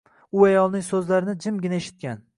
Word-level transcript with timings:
U 0.37 0.45
ayolning 0.47 0.85
soʻzlarini 0.87 1.37
jimgina 1.45 1.81
eshitgan. 1.83 2.29